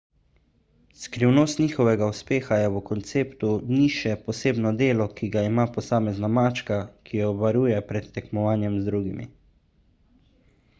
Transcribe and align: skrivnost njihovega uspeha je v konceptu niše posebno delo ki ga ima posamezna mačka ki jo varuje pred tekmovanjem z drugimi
skrivnost 1.01 1.59
njihovega 1.63 2.07
uspeha 2.13 2.57
je 2.61 2.71
v 2.77 2.81
konceptu 2.87 3.51
niše 3.75 4.15
posebno 4.23 4.73
delo 4.81 5.07
ki 5.21 5.31
ga 5.37 5.45
ima 5.51 5.67
posamezna 5.77 6.33
mačka 6.39 6.81
ki 7.11 7.23
jo 7.23 7.31
varuje 7.45 7.79
pred 7.93 8.11
tekmovanjem 8.19 8.81
z 8.81 8.91
drugimi 8.93 9.29